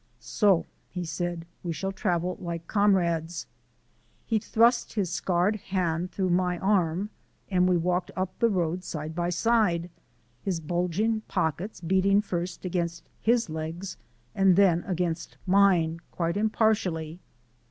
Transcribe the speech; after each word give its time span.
"So," 0.19 0.65
he 0.89 1.05
said, 1.05 1.45
"we 1.61 1.73
shall 1.73 1.91
travel 1.91 2.35
like 2.41 2.65
comrades." 2.65 3.45
He 4.25 4.39
thrust 4.39 4.93
his 4.93 5.11
scarred 5.11 5.57
hand 5.57 6.09
through 6.11 6.31
my 6.31 6.57
arm, 6.57 7.11
and 7.51 7.69
we 7.69 7.77
walked 7.77 8.09
up 8.15 8.33
the 8.39 8.49
road 8.49 8.83
side 8.83 9.13
by 9.13 9.29
side, 9.29 9.91
his 10.41 10.59
bulging 10.59 11.21
pockets 11.27 11.81
beating 11.81 12.19
first 12.19 12.65
against 12.65 13.03
his 13.21 13.47
legs 13.47 13.95
and 14.33 14.55
then 14.55 14.83
against 14.87 15.37
mine, 15.45 15.99
quite 16.09 16.35
impartially. 16.35 17.19